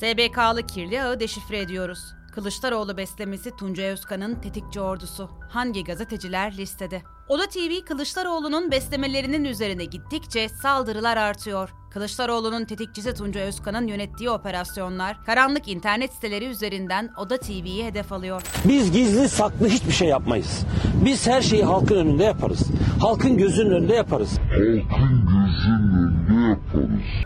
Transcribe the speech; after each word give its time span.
SBK'lı 0.00 0.62
kirli 0.66 1.02
ağı 1.02 1.20
deşifre 1.20 1.58
ediyoruz. 1.58 1.98
Kılıçdaroğlu 2.34 2.96
beslemesi 2.96 3.56
Tuncay 3.56 3.86
Özkan'ın 3.86 4.34
tetikçi 4.34 4.80
ordusu. 4.80 5.28
Hangi 5.48 5.84
gazeteciler 5.84 6.56
listede? 6.56 7.02
Oda 7.28 7.46
TV 7.46 7.84
Kılıçdaroğlu'nun 7.88 8.70
beslemelerinin 8.70 9.44
üzerine 9.44 9.84
gittikçe 9.84 10.48
saldırılar 10.48 11.16
artıyor. 11.16 11.70
Kılıçdaroğlu'nun 11.90 12.64
tetikçisi 12.64 13.14
Tuncay 13.14 13.42
Özkan'ın 13.42 13.86
yönettiği 13.86 14.30
operasyonlar 14.30 15.24
karanlık 15.24 15.68
internet 15.68 16.12
siteleri 16.12 16.44
üzerinden 16.44 17.10
Oda 17.18 17.36
TV'yi 17.36 17.84
hedef 17.84 18.12
alıyor. 18.12 18.42
Biz 18.64 18.92
gizli 18.92 19.28
saklı 19.28 19.68
hiçbir 19.68 19.92
şey 19.92 20.08
yapmayız. 20.08 20.66
Biz 21.04 21.26
her 21.26 21.42
şeyi 21.42 21.64
halkın 21.64 21.96
önünde 21.96 22.24
yaparız. 22.24 22.66
Halkın 23.00 23.36
gözünün 23.36 23.70
önünde 23.70 23.94
yaparız. 23.94 24.38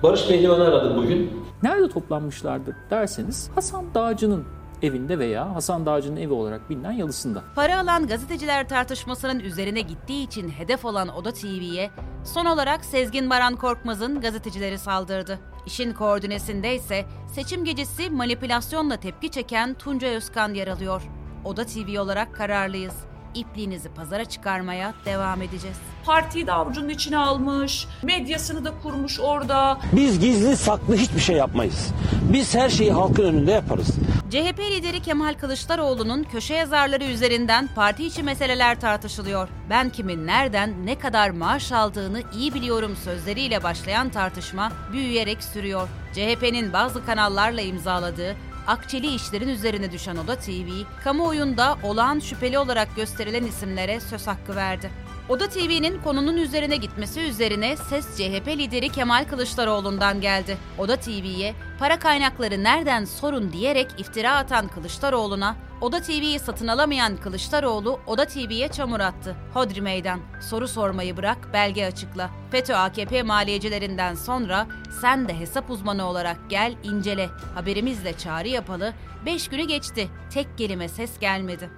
Barış 0.02 0.28
Pehlivan'ı 0.28 0.64
aradım 0.64 0.96
bugün. 0.96 1.44
Nerede 1.64 1.88
toplanmışlardı 1.88 2.76
derseniz 2.90 3.50
Hasan 3.54 3.94
Dağcı'nın 3.94 4.44
evinde 4.82 5.18
veya 5.18 5.54
Hasan 5.54 5.86
Dağcı'nın 5.86 6.16
evi 6.16 6.32
olarak 6.32 6.70
bilinen 6.70 6.92
yalısında. 6.92 7.42
Para 7.54 7.80
alan 7.80 8.06
gazeteciler 8.06 8.68
tartışmasının 8.68 9.40
üzerine 9.40 9.80
gittiği 9.80 10.26
için 10.26 10.48
hedef 10.48 10.84
olan 10.84 11.08
Oda 11.08 11.32
TV'ye 11.32 11.90
son 12.24 12.46
olarak 12.46 12.84
Sezgin 12.84 13.30
Baran 13.30 13.56
Korkmaz'ın 13.56 14.20
gazetecileri 14.20 14.78
saldırdı. 14.78 15.38
İşin 15.66 15.92
koordinesinde 15.92 16.74
ise 16.74 17.04
seçim 17.34 17.64
gecesi 17.64 18.10
manipülasyonla 18.10 18.96
tepki 18.96 19.30
çeken 19.30 19.74
Tuncay 19.74 20.16
Özkan 20.16 20.54
yer 20.54 20.68
alıyor. 20.68 21.02
Oda 21.44 21.66
TV 21.66 22.00
olarak 22.00 22.34
kararlıyız. 22.34 22.94
İpliğinizi 23.34 23.88
pazara 23.88 24.24
çıkarmaya 24.24 24.94
devam 25.04 25.42
edeceğiz. 25.42 25.76
Partiyi 26.04 26.46
de 26.46 26.52
avucunun 26.52 26.88
içine 26.88 27.18
almış, 27.18 27.86
medyasını 28.02 28.64
da 28.64 28.72
kurmuş 28.82 29.20
orada. 29.20 29.78
Biz 29.92 30.20
gizli 30.20 30.56
saklı 30.56 30.96
hiçbir 30.96 31.20
şey 31.20 31.36
yapmayız. 31.36 31.88
Biz 32.32 32.54
her 32.54 32.68
şeyi 32.68 32.92
halkın 32.92 33.24
önünde 33.24 33.52
yaparız. 33.52 33.88
CHP 34.30 34.58
lideri 34.58 35.00
Kemal 35.02 35.34
Kılıçdaroğlu'nun 35.34 36.22
köşe 36.22 36.54
yazarları 36.54 37.04
üzerinden 37.04 37.68
parti 37.74 38.06
içi 38.06 38.22
meseleler 38.22 38.80
tartışılıyor. 38.80 39.48
Ben 39.70 39.90
kimin 39.90 40.26
nereden 40.26 40.86
ne 40.86 40.98
kadar 40.98 41.30
maaş 41.30 41.72
aldığını 41.72 42.22
iyi 42.36 42.54
biliyorum 42.54 42.96
sözleriyle 43.04 43.62
başlayan 43.62 44.08
tartışma 44.08 44.72
büyüyerek 44.92 45.42
sürüyor. 45.42 45.88
CHP'nin 46.12 46.72
bazı 46.72 47.06
kanallarla 47.06 47.60
imzaladığı 47.60 48.36
akçeli 48.66 49.14
işlerin 49.14 49.48
üzerine 49.48 49.92
düşen 49.92 50.16
Oda 50.16 50.36
TV, 50.36 50.68
kamuoyunda 51.04 51.78
olağan 51.82 52.18
şüpheli 52.18 52.58
olarak 52.58 52.96
gösterilen 52.96 53.44
isimlere 53.44 54.00
söz 54.00 54.26
hakkı 54.26 54.56
verdi. 54.56 54.90
Oda 55.28 55.48
TV'nin 55.48 56.02
konunun 56.02 56.36
üzerine 56.36 56.76
gitmesi 56.76 57.20
üzerine 57.20 57.76
ses 57.76 58.16
CHP 58.16 58.48
lideri 58.48 58.88
Kemal 58.88 59.24
Kılıçdaroğlu'ndan 59.24 60.20
geldi. 60.20 60.56
Oda 60.78 60.96
TV'ye 60.96 61.54
para 61.78 61.98
kaynakları 61.98 62.62
nereden 62.62 63.04
sorun 63.04 63.52
diyerek 63.52 63.86
iftira 63.98 64.36
atan 64.36 64.68
Kılıçdaroğlu'na 64.68 65.56
Oda 65.80 66.02
TV'yi 66.02 66.38
satın 66.38 66.66
alamayan 66.66 67.16
Kılıçdaroğlu 67.16 68.00
Oda 68.06 68.24
TV'ye 68.24 68.68
çamur 68.68 69.00
attı. 69.00 69.36
Hodri 69.54 69.80
meydan. 69.80 70.20
Soru 70.40 70.68
sormayı 70.68 71.16
bırak, 71.16 71.48
belge 71.52 71.86
açıkla. 71.86 72.30
FETÖ 72.50 72.74
AKP 72.74 73.22
maliyecilerinden 73.22 74.14
sonra 74.14 74.66
sen 75.00 75.28
de 75.28 75.40
hesap 75.40 75.70
uzmanı 75.70 76.06
olarak 76.06 76.36
gel 76.48 76.74
incele. 76.82 77.28
Haberimizle 77.54 78.18
çağrı 78.18 78.48
yapalı. 78.48 78.92
5 79.26 79.48
günü 79.48 79.62
geçti. 79.62 80.08
Tek 80.30 80.58
kelime 80.58 80.88
ses 80.88 81.18
gelmedi. 81.18 81.70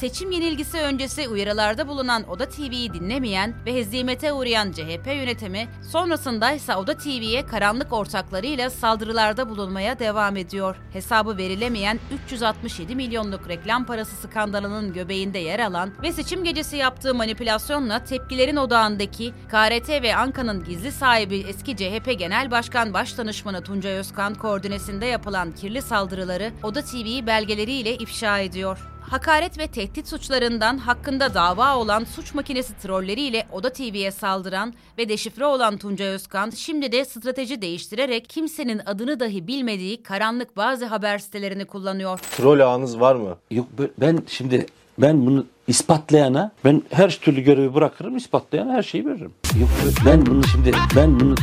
Seçim 0.00 0.30
yenilgisi 0.30 0.78
öncesi 0.78 1.28
uyarılarda 1.28 1.88
bulunan 1.88 2.30
Oda 2.30 2.48
TV'yi 2.48 2.94
dinlemeyen 2.94 3.54
ve 3.66 3.74
hezimete 3.74 4.32
uğrayan 4.32 4.72
CHP 4.72 5.06
yönetimi 5.06 5.68
sonrasında 5.92 6.52
ise 6.52 6.76
Oda 6.76 6.96
TV'ye 6.96 7.46
karanlık 7.46 7.92
ortaklarıyla 7.92 8.70
saldırılarda 8.70 9.48
bulunmaya 9.48 9.98
devam 9.98 10.36
ediyor. 10.36 10.76
Hesabı 10.92 11.36
verilemeyen 11.36 12.00
367 12.24 12.96
milyonluk 12.96 13.48
reklam 13.48 13.84
parası 13.84 14.16
skandalının 14.16 14.92
göbeğinde 14.92 15.38
yer 15.38 15.60
alan 15.60 15.92
ve 16.02 16.12
seçim 16.12 16.44
gecesi 16.44 16.76
yaptığı 16.76 17.14
manipülasyonla 17.14 18.04
tepkilerin 18.04 18.56
odağındaki 18.56 19.32
KRT 19.48 19.88
ve 20.02 20.16
Anka'nın 20.16 20.64
gizli 20.64 20.92
sahibi 20.92 21.38
eski 21.38 21.76
CHP 21.76 22.18
Genel 22.18 22.50
Başkan 22.50 22.94
Başdanışmanı 22.94 23.62
Tuncay 23.62 23.92
Özkan 23.92 24.34
koordinesinde 24.34 25.06
yapılan 25.06 25.52
kirli 25.52 25.82
saldırıları 25.82 26.52
Oda 26.62 26.82
TV'yi 26.82 27.26
belgeleriyle 27.26 27.94
ifşa 27.94 28.38
ediyor 28.38 28.97
hakaret 29.10 29.58
ve 29.58 29.66
tehdit 29.66 30.08
suçlarından 30.08 30.78
hakkında 30.78 31.34
dava 31.34 31.76
olan 31.76 32.04
suç 32.04 32.34
makinesi 32.34 32.78
trolleriyle 32.82 33.46
Oda 33.52 33.72
TV'ye 33.72 34.10
saldıran 34.10 34.74
ve 34.98 35.08
deşifre 35.08 35.44
olan 35.44 35.76
Tuncay 35.76 36.08
Özkan 36.08 36.50
şimdi 36.50 36.92
de 36.92 37.04
strateji 37.04 37.62
değiştirerek 37.62 38.28
kimsenin 38.28 38.80
adını 38.86 39.20
dahi 39.20 39.46
bilmediği 39.46 40.02
karanlık 40.02 40.56
bazı 40.56 40.86
haber 40.86 41.18
sitelerini 41.18 41.64
kullanıyor. 41.64 42.18
Troll 42.18 42.60
ağınız 42.60 43.00
var 43.00 43.14
mı? 43.14 43.36
Yok 43.50 43.66
ben 43.98 44.18
şimdi 44.26 44.66
ben 44.98 45.26
bunu 45.26 45.46
ispatlayana 45.66 46.52
ben 46.64 46.82
her 46.90 47.10
türlü 47.10 47.40
görevi 47.40 47.74
bırakırım 47.74 48.16
ispatlayana 48.16 48.72
her 48.72 48.82
şeyi 48.82 49.06
veririm. 49.06 49.32
Yok 49.60 49.68
ben 50.06 50.26
bunu 50.26 50.44
şimdi 50.46 50.72
ben 50.96 51.20
bunu 51.20 51.34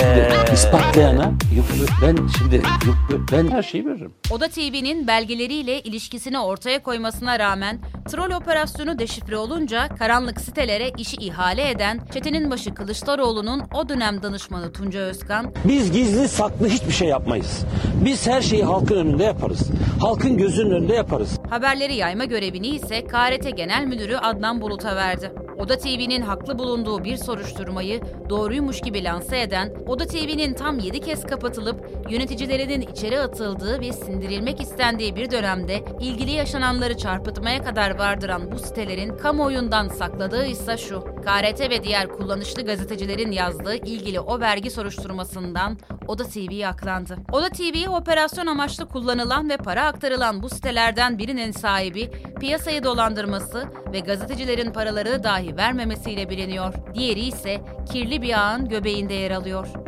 şimdi 0.00 0.52
ispatlayana 0.54 1.32
yok 1.56 1.64
ben 2.02 2.16
şimdi 2.38 2.54
yok 2.86 2.96
ben 3.32 3.50
her 3.50 3.62
şeyi 3.62 3.86
veririm. 3.86 4.12
Oda 4.30 4.48
TV'nin 4.48 5.06
belgeleriyle 5.06 5.80
ilişkisini 5.80 6.38
ortaya 6.38 6.82
koymasına 6.82 7.38
rağmen 7.38 7.78
troll 8.10 8.30
operasyonu 8.30 8.98
deşifre 8.98 9.36
olunca 9.36 9.88
karanlık 9.88 10.40
sitelere 10.40 10.90
işi 10.98 11.16
ihale 11.16 11.70
eden 11.70 12.00
çetenin 12.14 12.50
başı 12.50 12.74
Kılıçdaroğlu'nun 12.74 13.62
o 13.74 13.88
dönem 13.88 14.22
danışmanı 14.22 14.72
Tunca 14.72 15.00
Özkan 15.00 15.52
Biz 15.64 15.92
gizli 15.92 16.28
saklı 16.28 16.68
hiçbir 16.68 16.92
şey 16.92 17.08
yapmayız. 17.08 17.64
Biz 18.04 18.26
her 18.26 18.42
şeyi 18.42 18.64
halkın 18.64 18.96
önünde 18.96 19.24
yaparız. 19.24 19.70
Halkın 20.00 20.36
gözünün 20.36 20.70
önünde 20.70 20.94
yaparız. 20.94 21.38
haberleri 21.50 21.94
yayma 21.94 22.24
görevini 22.24 22.66
ise 22.66 23.04
KRT 23.04 23.56
Genel 23.56 23.84
Müdürü 23.84 24.16
Adnan 24.16 24.60
Bulut'a 24.60 24.96
verdi. 24.96 25.32
Oda 25.64 25.78
TV'nin 25.78 26.22
haklı 26.22 26.58
bulunduğu 26.58 27.04
bir 27.04 27.16
soruşturmayı 27.16 28.00
doğruymuş 28.28 28.80
gibi 28.80 29.04
lanse 29.04 29.40
eden, 29.40 29.72
Oda 29.86 30.06
TV'nin 30.06 30.54
tam 30.54 30.78
7 30.78 31.00
kez 31.00 31.26
kapatılıp 31.26 31.90
yöneticilerinin 32.10 32.80
içeri 32.80 33.20
atıldığı 33.20 33.80
ve 33.80 33.92
sindirilmek 33.92 34.60
istendiği 34.60 35.16
bir 35.16 35.30
dönemde 35.30 35.84
ilgili 36.00 36.30
yaşananları 36.30 36.96
çarpıtmaya 36.96 37.64
kadar 37.64 37.98
vardıran 37.98 38.52
bu 38.52 38.58
sitelerin 38.58 39.16
kamuoyundan 39.16 39.88
sakladığı 39.88 40.46
ise 40.46 40.76
şu. 40.76 41.00
KRT 41.00 41.60
ve 41.60 41.84
diğer 41.84 42.08
kullanışlı 42.08 42.62
gazetecilerin 42.62 43.32
yazdığı 43.32 43.74
ilgili 43.74 44.20
o 44.20 44.40
vergi 44.40 44.70
soruşturmasından 44.70 45.78
Oda 46.08 46.24
TV 46.24 46.66
aklandı. 46.66 47.16
Oda 47.32 47.48
TV 47.48 47.90
operasyon 47.90 48.46
amaçlı 48.46 48.88
kullanılan 48.88 49.48
ve 49.48 49.56
para 49.56 49.86
aktarılan 49.86 50.42
bu 50.42 50.48
sitelerden 50.48 51.18
birinin 51.18 51.52
sahibi 51.52 52.10
piyasayı 52.40 52.84
dolandırması 52.84 53.64
ve 53.92 54.00
gazetecilerin 54.00 54.72
paraları 54.72 55.24
dahi 55.24 55.56
vermemesiyle 55.56 56.30
biliniyor. 56.30 56.74
Diğeri 56.94 57.20
ise 57.20 57.60
kirli 57.92 58.22
bir 58.22 58.38
ağın 58.38 58.68
göbeğinde 58.68 59.14
yer 59.14 59.30
alıyor. 59.30 59.83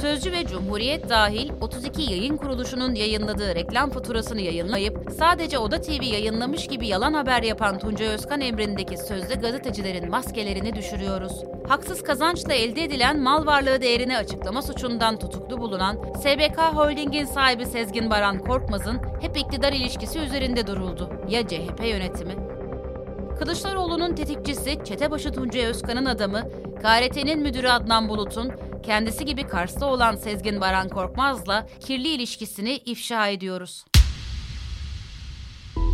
Sözcü 0.00 0.32
ve 0.32 0.46
Cumhuriyet 0.46 1.08
dahil 1.08 1.50
32 1.60 2.02
yayın 2.02 2.36
kuruluşunun 2.36 2.94
yayınladığı 2.94 3.54
reklam 3.54 3.90
faturasını 3.90 4.40
yayınlayıp 4.40 5.10
sadece 5.18 5.58
Oda 5.58 5.80
TV 5.80 6.02
yayınlamış 6.02 6.66
gibi 6.66 6.88
yalan 6.88 7.14
haber 7.14 7.42
yapan 7.42 7.78
Tuncay 7.78 8.08
Özkan 8.08 8.40
emrindeki 8.40 8.96
sözde 8.98 9.34
gazetecilerin 9.34 10.10
maskelerini 10.10 10.74
düşürüyoruz. 10.74 11.44
Haksız 11.68 12.02
kazançla 12.02 12.52
elde 12.54 12.84
edilen 12.84 13.20
mal 13.20 13.46
varlığı 13.46 13.80
değerini 13.80 14.18
açıklama 14.18 14.62
suçundan 14.62 15.18
tutuklu 15.18 15.58
bulunan 15.58 15.96
SBK 16.20 16.58
Holding'in 16.58 17.24
sahibi 17.24 17.66
Sezgin 17.66 18.10
Baran 18.10 18.38
Korkmaz'ın 18.38 19.00
hep 19.20 19.36
iktidar 19.36 19.72
ilişkisi 19.72 20.18
üzerinde 20.18 20.66
duruldu. 20.66 21.10
Ya 21.28 21.48
CHP 21.48 21.84
yönetimi? 21.84 22.34
Kılıçdaroğlu'nun 23.38 24.14
tetikçisi 24.14 24.78
Çetebaşı 24.84 25.32
Tuncay 25.32 25.64
Özkan'ın 25.64 26.06
adamı, 26.06 26.42
KRT'nin 26.82 27.40
müdürü 27.40 27.68
Adnan 27.68 28.08
Bulut'un 28.08 28.52
kendisi 28.88 29.24
gibi 29.24 29.46
Kars'ta 29.46 29.86
olan 29.86 30.16
Sezgin 30.16 30.60
Baran 30.60 30.88
Korkmaz'la 30.88 31.66
kirli 31.80 32.08
ilişkisini 32.08 32.76
ifşa 32.76 33.28
ediyoruz. 33.28 33.84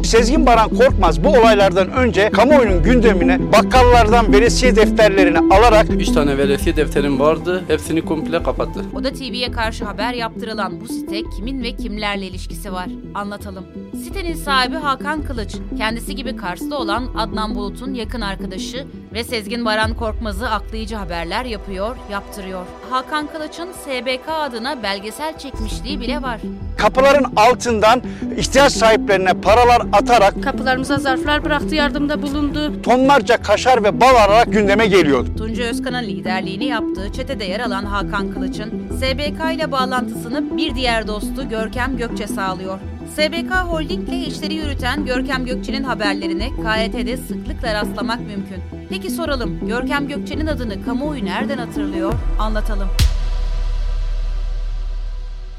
Sezgin 0.05 0.47
Baran 0.47 0.69
Korkmaz 0.69 1.25
bu 1.25 1.29
olaylardan 1.29 1.91
önce 1.93 2.31
kamuoyunun 2.31 2.83
gündemine 2.83 3.53
bakkallardan 3.53 4.33
veresiye 4.33 4.77
defterlerini 4.77 5.39
alarak 5.55 5.87
3 5.91 6.09
tane 6.09 6.39
veresiye 6.39 6.77
defterim 6.77 7.21
vardı. 7.21 7.65
Hepsini 7.69 8.05
komple 8.05 8.43
kapattı. 8.43 8.81
Oda 8.95 9.13
TV'ye 9.13 9.51
karşı 9.51 9.85
haber 9.85 10.15
yaptırılan 10.15 10.81
bu 10.81 10.89
site 10.89 11.23
kimin 11.37 11.63
ve 11.63 11.77
kimlerle 11.77 12.27
ilişkisi 12.27 12.73
var? 12.73 12.87
Anlatalım. 13.15 13.65
Sitenin 14.05 14.35
sahibi 14.35 14.77
Hakan 14.77 15.23
Kılıç, 15.23 15.57
kendisi 15.79 16.15
gibi 16.15 16.37
Kars'ta 16.37 16.77
olan 16.77 17.09
Adnan 17.17 17.55
Bulut'un 17.55 17.95
yakın 17.95 18.21
arkadaşı 18.21 18.87
Ve 19.15 19.25
Sezgin 19.25 19.65
Baran 19.65 19.95
Korkmaz'ı 19.95 20.51
aklayıcı 20.51 20.97
haberler 20.97 21.45
yapıyor, 21.45 21.97
yaptırıyor. 22.11 22.67
Hakan 22.91 23.27
Kılıç'ın 23.27 23.69
SBK 23.73 24.29
adına 24.29 24.83
belgesel 24.83 25.39
çekmişliği 25.39 26.01
bile 26.01 26.23
var. 26.23 26.41
Kapıların 26.85 27.27
altından 27.37 28.03
ihtiyaç 28.37 28.73
sahiplerine 28.73 29.35
paralar 29.35 29.83
atarak 29.93 30.43
Kapılarımıza 30.43 30.99
zarflar 30.99 31.45
bıraktı, 31.45 31.75
yardımda 31.75 32.23
bulundu. 32.23 32.83
tonlarca 32.83 33.37
kaşar 33.37 33.85
ve 33.85 34.01
bal 34.01 34.15
alarak 34.15 34.53
gündeme 34.53 34.87
geliyordu. 34.87 35.29
Tuncay 35.39 35.69
Özkan'ın 35.69 36.03
liderliğini 36.03 36.65
yaptığı 36.65 37.13
çetede 37.13 37.45
yer 37.45 37.61
alan 37.61 37.85
Hakan 37.85 38.33
Kılıç'ın 38.33 38.89
SBK 38.97 39.55
ile 39.55 39.73
bağlantısını 39.73 40.57
bir 40.57 40.75
diğer 40.75 41.07
dostu 41.07 41.49
Görkem 41.49 41.97
Gökçe 41.97 42.27
sağlıyor. 42.27 42.79
SBK 43.15 43.51
Holding 43.55 44.09
ile 44.09 44.17
işleri 44.17 44.55
yürüten 44.55 45.07
Görkem 45.07 45.47
Gökçe'nin 45.47 45.85
haberlerine 45.85 46.49
KYT'de 46.49 47.17
sıklıkla 47.17 47.75
rastlamak 47.75 48.21
mümkün. 48.21 48.63
Peki 48.91 49.11
soralım, 49.11 49.69
Görkem 49.69 50.09
Gökçe'nin 50.09 50.47
adını 50.47 50.85
kamuoyu 50.85 51.25
nereden 51.25 51.59
hatırlıyor? 51.59 52.13
Anlatalım. 52.39 52.89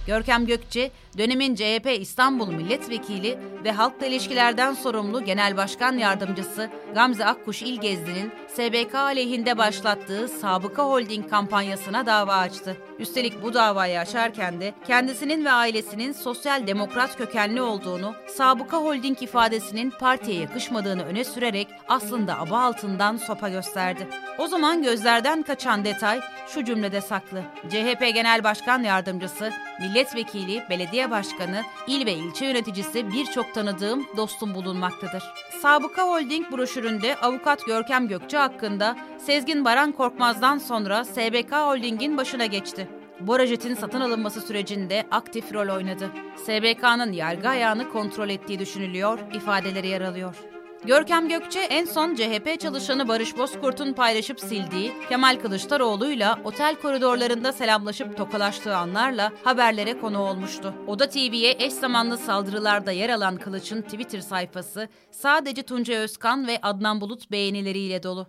Görkem 0.08 0.46
Gökçe, 0.46 0.92
dönemin 1.18 1.56
CHP 1.56 1.88
İstanbul 2.00 2.48
Milletvekili 2.48 3.40
ve 3.64 3.72
Halkla 3.72 4.06
İlişkilerden 4.06 4.74
sorumlu 4.74 5.24
Genel 5.24 5.58
Başkan 5.58 5.98
Yardımcısı 5.98 6.70
Gamze 6.94 7.26
Akkuş 7.26 7.62
İlgezdi'nin 7.62 8.32
SBK 8.48 8.96
aleyhinde 8.96 9.58
başlattığı 9.58 10.28
Sabıka 10.28 10.84
Holding 10.84 11.30
kampanyasına 11.30 12.06
dava 12.06 12.36
açtı. 12.36 12.78
Üstelik 13.00 13.44
bu 13.44 13.54
davayı 13.54 14.00
açarken 14.00 14.62
de 14.62 14.74
kendisinin 14.88 15.46
ve 15.46 15.52
ailesinin 15.52 16.12
sosyal 16.12 16.68
demokrat 16.68 17.18
kökenli 17.18 17.62
olduğunu, 17.62 18.16
Sabıka 18.28 18.78
Holding 18.78 19.24
ifadesinin 19.24 19.90
partiye 19.90 20.42
yakışmadığını 20.42 21.04
öne 21.04 21.24
sürerek 21.24 21.68
aslında 21.88 22.40
aba 22.40 22.62
altından 22.62 23.18
sopa 23.18 23.50
gösterdi. 23.50 24.08
O 24.38 24.48
zaman 24.48 24.84
gözlerden 24.84 25.44
kaçan 25.44 25.86
detay 25.86 26.22
şu 26.48 26.66
cümlede 26.66 27.02
saklı. 27.02 27.42
CHP 27.70 28.00
Genel 28.14 28.44
Başkan 28.44 28.84
Yardımcısı, 28.84 29.52
milletvekili, 29.80 30.64
belediye 30.70 31.12
başkanı, 31.12 31.62
il 31.88 32.06
ve 32.06 32.14
ilçe 32.14 32.46
yöneticisi 32.46 33.12
birçok 33.12 33.54
tanıdığım 33.54 34.08
dostum 34.18 34.56
bulunmaktadır. 34.56 35.24
Sabıka 35.62 36.08
Holding 36.08 36.52
broşüründe 36.52 37.16
avukat 37.16 37.66
Görkem 37.66 38.08
Gökçe 38.08 38.38
hakkında 38.38 38.96
Sezgin 39.18 39.66
Baran 39.66 39.92
Korkmaz'dan 39.92 40.58
sonra 40.58 41.06
SBK 41.06 41.52
Holding'in 41.52 42.18
başına 42.18 42.46
geçti. 42.46 42.88
Borajet'in 43.20 43.76
satın 43.76 44.02
alınması 44.02 44.42
sürecinde 44.42 45.06
aktif 45.12 45.54
rol 45.54 45.76
oynadı. 45.76 46.10
SBK'nın 46.38 47.12
yargı 47.12 47.50
ayağını 47.50 47.90
kontrol 47.90 48.30
ettiği 48.30 48.60
düşünülüyor, 48.60 49.20
ifadeleri 49.34 49.88
yer 49.88 50.02
alıyor. 50.02 50.55
Görkem 50.84 51.30
Gökçe 51.30 51.60
en 51.60 51.86
son 51.86 52.16
CHP 52.16 52.60
çalışanı 52.60 53.08
Barış 53.08 53.38
Bozkurt'un 53.38 53.94
paylaşıp 53.94 54.40
sildiği 54.40 54.94
Kemal 55.10 55.40
Kılıçdaroğlu'yla 55.42 56.40
otel 56.44 56.76
koridorlarında 56.76 57.54
selamlaşıp 57.54 58.18
tokalaştığı 58.18 58.78
anlarla 58.78 59.32
haberlere 59.44 60.00
konu 60.00 60.20
olmuştu. 60.20 60.74
Oda 60.88 61.10
TV'ye 61.10 61.56
eş 61.60 61.74
zamanlı 61.74 62.18
saldırılarda 62.18 62.92
yer 62.92 63.10
alan 63.10 63.38
Kılıç'ın 63.38 63.82
Twitter 63.82 64.22
sayfası 64.22 64.90
sadece 65.12 65.64
Tuncay 65.64 65.98
Özkan 65.98 66.48
ve 66.48 66.60
Adnan 66.62 67.02
Bulut 67.02 67.32
beğenileriyle 67.32 68.04
dolu. 68.04 68.28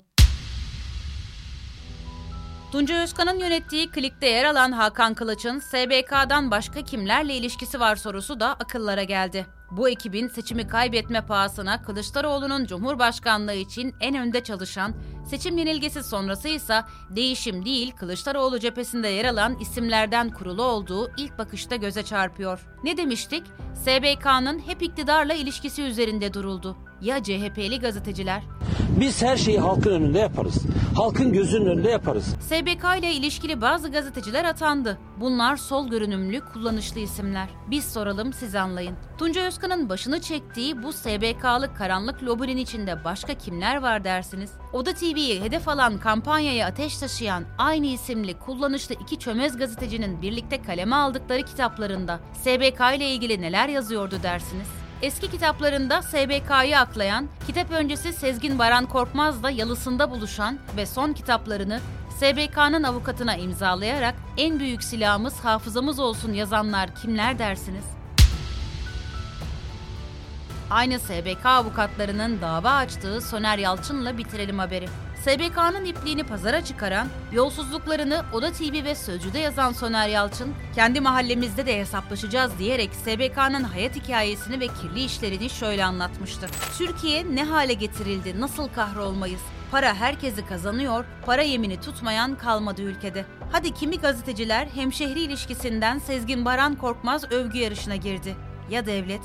Tuncay 2.72 3.02
Özkan'ın 3.02 3.38
yönettiği 3.38 3.90
klikte 3.90 4.26
yer 4.28 4.44
alan 4.44 4.72
Hakan 4.72 5.14
Kılıç'ın 5.14 5.58
SBK'dan 5.58 6.50
başka 6.50 6.84
kimlerle 6.84 7.34
ilişkisi 7.34 7.80
var 7.80 7.96
sorusu 7.96 8.40
da 8.40 8.48
akıllara 8.48 9.02
geldi. 9.02 9.55
Bu 9.70 9.88
ekibin 9.88 10.28
seçimi 10.28 10.68
kaybetme 10.68 11.26
pahasına 11.26 11.82
Kılıçdaroğlu'nun 11.82 12.64
Cumhurbaşkanlığı 12.64 13.54
için 13.54 13.94
en 14.00 14.14
önde 14.14 14.44
çalışan, 14.44 14.94
seçim 15.26 15.58
yenilgisi 15.58 16.02
sonrası 16.02 16.48
ise 16.48 16.82
değişim 17.10 17.64
değil 17.64 17.92
Kılıçdaroğlu 17.96 18.58
cephesinde 18.60 19.08
yer 19.08 19.24
alan 19.24 19.58
isimlerden 19.60 20.30
kurulu 20.30 20.62
olduğu 20.62 21.10
ilk 21.16 21.38
bakışta 21.38 21.76
göze 21.76 22.02
çarpıyor. 22.02 22.66
Ne 22.84 22.96
demiştik? 22.96 23.42
SBK'nın 23.74 24.58
hep 24.58 24.82
iktidarla 24.82 25.34
ilişkisi 25.34 25.82
üzerinde 25.82 26.34
duruldu. 26.34 26.76
Ya 27.00 27.22
CHP'li 27.22 27.80
gazeteciler? 27.80 28.42
Biz 29.00 29.22
her 29.22 29.36
şeyi 29.36 29.58
halkın 29.60 29.90
önünde 29.90 30.18
yaparız. 30.18 30.62
Halkın 30.96 31.32
gözünün 31.32 31.66
önünde 31.66 31.90
yaparız. 31.90 32.36
SBK 32.40 32.98
ile 32.98 33.12
ilişkili 33.12 33.60
bazı 33.60 33.92
gazeteciler 33.92 34.44
atandı. 34.44 34.98
Bunlar 35.20 35.56
sol 35.56 35.88
görünümlü, 35.88 36.40
kullanışlı 36.40 37.00
isimler. 37.00 37.48
Biz 37.70 37.84
soralım, 37.92 38.32
siz 38.32 38.54
anlayın. 38.54 38.94
Tuncay 39.18 39.46
Özkan'ın 39.46 39.88
başını 39.88 40.20
çektiği 40.20 40.82
bu 40.82 40.92
SBK'lı 40.92 41.74
karanlık 41.78 42.22
lobinin 42.22 42.56
içinde 42.56 43.04
başka 43.04 43.34
kimler 43.34 43.76
var 43.82 44.04
dersiniz? 44.04 44.50
Oda 44.72 44.94
TV'yi 44.94 45.42
hedef 45.42 45.68
alan 45.68 45.98
kampanyaya 45.98 46.66
ateş 46.66 46.98
taşıyan 46.98 47.44
aynı 47.58 47.86
isimli 47.86 48.38
kullanışlı 48.38 48.94
iki 48.94 49.18
çömez 49.18 49.56
gazetecinin 49.56 50.22
birlikte 50.22 50.62
kaleme 50.62 50.96
aldıkları 50.96 51.42
kitaplarında 51.42 52.20
SBK 52.32 52.80
ile 52.96 53.10
ilgili 53.10 53.40
neler 53.40 53.68
yazıyordu 53.68 54.16
dersiniz? 54.22 54.85
Eski 55.02 55.30
kitaplarında 55.30 56.02
SBK'yı 56.02 56.78
aklayan, 56.78 57.28
kitap 57.46 57.70
öncesi 57.70 58.12
Sezgin 58.12 58.58
Baran 58.58 58.86
Korkmaz'la 58.86 59.50
yalısında 59.50 60.10
buluşan 60.10 60.58
ve 60.76 60.86
son 60.86 61.12
kitaplarını 61.12 61.80
SBK'nın 62.16 62.82
avukatına 62.82 63.36
imzalayarak 63.36 64.14
en 64.36 64.60
büyük 64.60 64.82
silahımız 64.82 65.40
hafızamız 65.40 65.98
olsun 65.98 66.32
yazanlar 66.32 66.94
kimler 66.94 67.38
dersiniz? 67.38 67.84
Aynı 70.70 70.98
SBK 71.00 71.46
avukatlarının 71.46 72.40
dava 72.40 72.70
açtığı 72.70 73.20
Soner 73.20 73.58
Yalçın'la 73.58 74.18
bitirelim 74.18 74.58
haberi. 74.58 74.88
SBK'nın 75.26 75.84
ipliğini 75.84 76.24
pazara 76.24 76.64
çıkaran, 76.64 77.08
yolsuzluklarını 77.32 78.24
Oda 78.32 78.52
TV 78.52 78.84
ve 78.84 78.94
Sözcü'de 78.94 79.38
yazan 79.38 79.72
Soner 79.72 80.08
Yalçın, 80.08 80.54
kendi 80.74 81.00
mahallemizde 81.00 81.66
de 81.66 81.78
hesaplaşacağız 81.78 82.58
diyerek 82.58 82.94
SBK'nın 82.94 83.64
hayat 83.64 83.96
hikayesini 83.96 84.60
ve 84.60 84.66
kirli 84.66 85.04
işlerini 85.04 85.50
şöyle 85.50 85.84
anlatmıştı. 85.84 86.46
Türkiye 86.78 87.34
ne 87.34 87.44
hale 87.44 87.72
getirildi, 87.72 88.40
nasıl 88.40 88.68
kahrolmayız? 88.68 89.40
Para 89.70 89.94
herkesi 89.94 90.46
kazanıyor, 90.46 91.04
para 91.24 91.42
yemini 91.42 91.80
tutmayan 91.80 92.38
kalmadı 92.38 92.82
ülkede. 92.82 93.24
Hadi 93.52 93.74
kimi 93.74 93.98
gazeteciler 93.98 94.66
hemşehri 94.66 95.20
ilişkisinden 95.20 95.98
Sezgin 95.98 96.44
Baran 96.44 96.74
Korkmaz 96.74 97.32
övgü 97.32 97.58
yarışına 97.58 97.96
girdi. 97.96 98.36
Ya 98.70 98.86
devlet? 98.86 99.22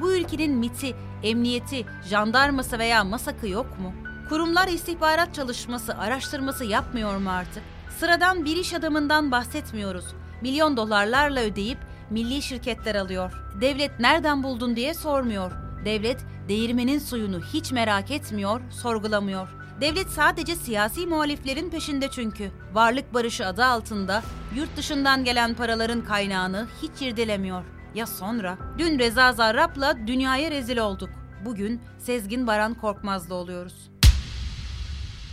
Bu 0.00 0.12
ülkenin 0.12 0.54
MIT'i, 0.54 0.96
emniyeti, 1.22 1.86
jandarması 2.10 2.78
veya 2.78 3.04
masakı 3.04 3.48
yok 3.48 3.78
mu? 3.78 4.03
Kurumlar 4.28 4.68
istihbarat 4.68 5.34
çalışması, 5.34 5.98
araştırması 5.98 6.64
yapmıyor 6.64 7.16
mu 7.16 7.30
artık? 7.30 7.62
Sıradan 7.98 8.44
bir 8.44 8.56
iş 8.56 8.74
adamından 8.74 9.30
bahsetmiyoruz. 9.30 10.04
Milyon 10.42 10.76
dolarlarla 10.76 11.40
ödeyip 11.40 11.78
milli 12.10 12.42
şirketler 12.42 12.94
alıyor. 12.94 13.32
Devlet 13.60 14.00
nereden 14.00 14.42
buldun 14.42 14.76
diye 14.76 14.94
sormuyor. 14.94 15.52
Devlet 15.84 16.24
değirmenin 16.48 16.98
suyunu 16.98 17.40
hiç 17.40 17.72
merak 17.72 18.10
etmiyor, 18.10 18.60
sorgulamıyor. 18.70 19.48
Devlet 19.80 20.08
sadece 20.08 20.56
siyasi 20.56 21.06
muhaliflerin 21.06 21.70
peşinde 21.70 22.08
çünkü. 22.10 22.50
Varlık 22.72 23.14
barışı 23.14 23.46
adı 23.46 23.64
altında 23.64 24.22
yurt 24.56 24.76
dışından 24.76 25.24
gelen 25.24 25.54
paraların 25.54 26.04
kaynağını 26.04 26.66
hiç 26.82 27.02
irdelemiyor. 27.02 27.64
Ya 27.94 28.06
sonra? 28.06 28.58
Dün 28.78 28.98
Reza 28.98 29.32
Zarrab'la 29.32 30.06
dünyaya 30.06 30.50
rezil 30.50 30.78
olduk. 30.78 31.10
Bugün 31.44 31.80
Sezgin 31.98 32.46
Baran 32.46 32.74
Korkmaz'la 32.74 33.34
oluyoruz. 33.34 33.93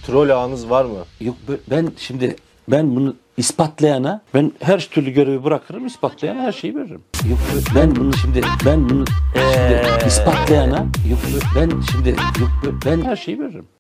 Troll 0.06 0.30
ağınız 0.30 0.70
var 0.70 0.86
mı? 0.86 1.06
Yok 1.20 1.36
ben 1.70 1.92
şimdi 1.98 2.36
ben 2.68 2.96
bunu 2.96 3.16
ispatlayana 3.38 4.22
ben 4.34 4.52
her 4.60 4.80
türlü 4.80 5.12
görevi 5.12 5.44
bırakırım 5.44 5.86
ispatlayana 5.86 6.42
her 6.42 6.52
şeyi 6.52 6.76
veririm. 6.76 7.02
Yok 7.30 7.40
ben 7.76 7.96
bunu 7.96 8.14
şimdi 8.14 8.42
ben 8.66 8.90
bunu 8.90 9.06
şimdi 9.36 9.82
ispatlayana 10.08 10.86
yok 11.10 11.20
ben 11.56 11.70
şimdi 11.92 12.10
yok 12.40 12.74
ben 12.86 13.02
her 13.02 13.16
şeyi 13.16 13.40
veririm. 13.40 13.66